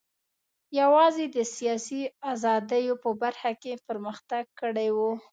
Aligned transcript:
یوازې 0.79 1.25
د 1.35 1.37
سیاسي 1.55 2.01
ازادیو 2.31 2.93
په 3.03 3.09
برخه 3.21 3.51
کې 3.61 3.73
پرمختګ 3.87 4.43
کړی 4.61 4.89
و. 4.97 4.99